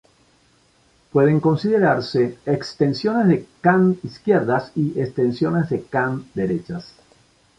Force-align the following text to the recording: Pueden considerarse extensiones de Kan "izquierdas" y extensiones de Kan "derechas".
Pueden 1.13 1.39
considerarse 1.39 2.39
extensiones 2.47 3.27
de 3.27 3.45
Kan 3.61 3.99
"izquierdas" 4.01 4.71
y 4.75 4.99
extensiones 4.99 5.69
de 5.69 5.83
Kan 5.83 6.25
"derechas". 6.33 6.95